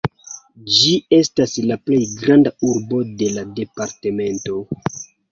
[0.75, 4.57] Ĝi estas la plej granda urbo de la departemento.